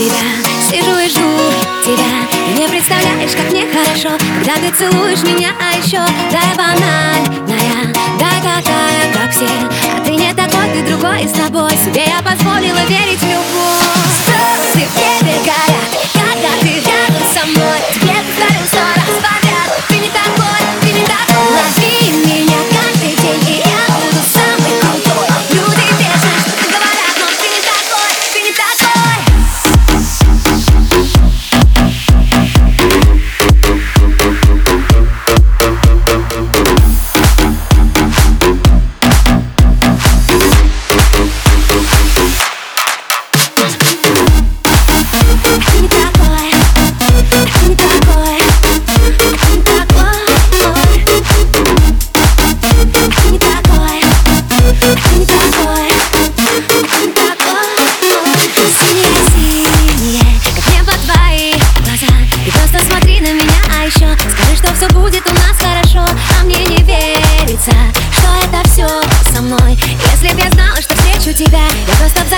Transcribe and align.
тебя. 0.00 0.24
Сижу 0.70 0.98
и 0.98 1.08
жду 1.08 1.20
тебя. 1.84 2.26
Ты 2.46 2.62
не 2.62 2.68
представляешь, 2.68 3.32
как 3.32 3.52
мне 3.52 3.66
хорошо 3.66 4.16
Когда 4.38 4.54
ты 4.54 4.74
целуешь 4.74 5.22
меня, 5.22 5.50
а 5.60 5.76
еще 5.76 6.00
Дай 6.30 6.56
банальная, 6.56 7.92
дай 8.18 8.38
такая, 8.40 9.12
как 9.12 9.30
все. 9.30 9.46
А 9.94 10.00
ты 10.04 10.12
не 10.12 10.32
такой, 10.32 10.70
ты 10.72 10.88
другой, 10.88 11.24
и 11.24 11.28
с 11.28 11.32
тобой. 11.32 11.72
Себе 11.72 12.04
я 12.06 12.22
позволила 12.22 12.82
верить 12.88 13.20
в 13.20 13.24
любовь. 13.24 13.89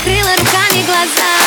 закрыла 0.00 0.30
руками 0.36 0.82
глаза. 0.86 1.39